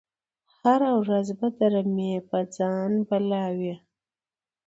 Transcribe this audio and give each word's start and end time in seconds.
هره 0.61 0.91
ورځ 1.01 1.27
به 1.39 1.47
د 1.57 1.59
رمی 1.73 2.11
په 2.29 2.37
ځان 2.55 2.91
بلا 3.07 3.45
وي 3.59 3.75